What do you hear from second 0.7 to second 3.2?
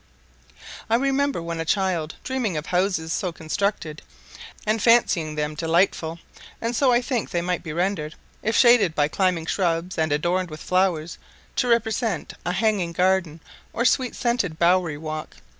I remember when a child dreaming of houses